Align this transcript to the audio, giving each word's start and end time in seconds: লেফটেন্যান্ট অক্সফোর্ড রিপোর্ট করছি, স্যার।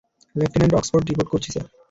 লেফটেন্যান্ট 0.35 0.73
অক্সফোর্ড 0.75 1.03
রিপোর্ট 1.07 1.29
করছি, 1.31 1.49
স্যার। 1.51 1.65